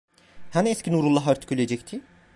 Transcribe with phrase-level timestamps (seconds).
[0.51, 2.01] Hani eski Nurullah artık ölecekti?